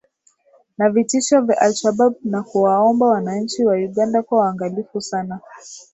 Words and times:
na 0.77 0.89
vitisho 0.89 1.41
vya 1.41 1.61
alshabab 1.61 2.13
na 2.23 2.43
kuwaomba 2.43 3.05
wananchi 3.05 3.65
wa 3.65 3.75
uganda 3.75 4.21
kuwa 4.23 4.41
waangalifu 4.41 5.01
sana 5.01 5.39